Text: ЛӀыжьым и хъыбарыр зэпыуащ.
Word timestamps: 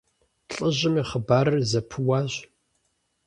ЛӀыжьым 0.55 0.95
и 1.01 1.03
хъыбарыр 1.09 1.55
зэпыуащ. 1.69 2.33